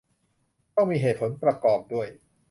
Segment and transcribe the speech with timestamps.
[0.75, 2.07] ต้องมีเหตุผลประกอบด้วย